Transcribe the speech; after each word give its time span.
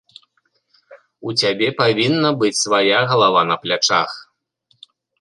У 1.27 1.35
цябе 1.43 1.67
павінна 1.83 2.29
быць 2.41 2.53
свая 2.65 2.99
галава 3.15 3.41
на 3.55 3.63
плячах. 3.67 4.21